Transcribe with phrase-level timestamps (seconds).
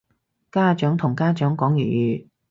[0.51, 2.29] 家長同家長講粵語